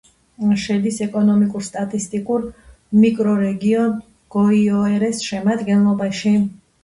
შედის 0.61 0.95
ეკონომიკურ-სტატისტიკურ 1.07 2.47
მიკრორეგიონ 3.03 3.93
გოიოერეს 4.37 5.23
შემადგენლობაში. 5.29 6.35